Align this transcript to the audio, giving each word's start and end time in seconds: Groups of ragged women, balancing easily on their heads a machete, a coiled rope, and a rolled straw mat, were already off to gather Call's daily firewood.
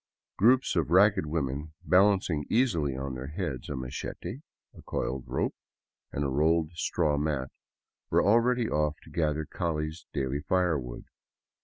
Groups 0.35 0.75
of 0.75 0.89
ragged 0.89 1.27
women, 1.27 1.73
balancing 1.83 2.45
easily 2.49 2.97
on 2.97 3.13
their 3.13 3.27
heads 3.27 3.69
a 3.69 3.75
machete, 3.75 4.39
a 4.73 4.81
coiled 4.81 5.25
rope, 5.27 5.53
and 6.11 6.23
a 6.23 6.27
rolled 6.27 6.71
straw 6.73 7.17
mat, 7.19 7.51
were 8.09 8.23
already 8.25 8.67
off 8.67 8.95
to 9.03 9.11
gather 9.11 9.45
Call's 9.45 10.07
daily 10.11 10.39
firewood. 10.41 11.05